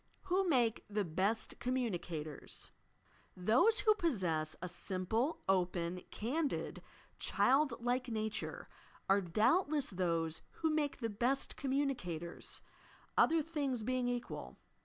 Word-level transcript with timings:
WHO 0.21 0.49
MAKE 0.49 0.83
THE 0.89 1.05
BEST 1.05 1.59
COMMUNICATOBS 1.59 2.71
I 2.71 3.07
Those 3.39 3.81
who 3.81 3.93
possess 3.93 4.55
a 4.59 4.67
simple, 4.67 5.41
open, 5.47 6.01
candid 6.09 6.81
child 7.19 7.75
like 7.81 8.07
nature, 8.09 8.67
are 9.07 9.21
doubtless 9.21 9.91
those 9.91 10.41
who 10.53 10.71
make 10.71 11.01
the 11.01 11.09
best 11.11 11.55
"communi 11.55 11.95
cators,"— 11.95 12.61
other 13.15 13.43
things 13.43 13.83
being 13.83 14.09
equal. 14.09 14.57